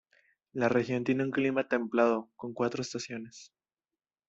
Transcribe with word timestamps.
La 0.53 0.67
región 0.67 1.03
tiene 1.03 1.23
un 1.23 1.29
clima 1.29 1.67
templado, 1.67 2.31
con 2.35 2.55
cuatro 2.55 2.81
estaciones. 2.81 3.51